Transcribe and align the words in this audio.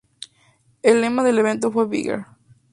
El 0.81 1.01
lema 1.01 1.21
del 1.23 1.37
evento 1.37 1.71
fue 1.71 1.85
Bigger! 1.85 2.25